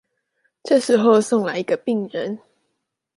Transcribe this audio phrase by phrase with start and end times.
[0.63, 2.39] 這個時候送來一個病人